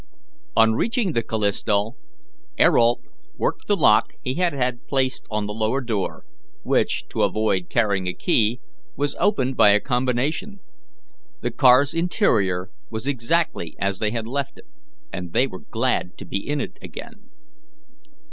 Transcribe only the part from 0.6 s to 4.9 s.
reaching the Callisto, Ayrault worked the lock he had had